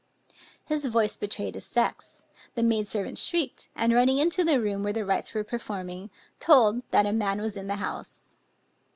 [0.65, 4.93] His voice betrayed his sex; the maid servant shrieked, and running into the room where
[4.93, 8.33] the rites were performing, told that a man was in the house.